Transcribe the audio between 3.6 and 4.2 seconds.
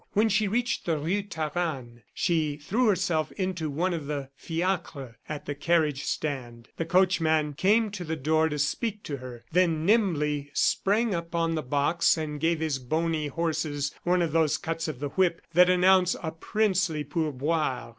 one of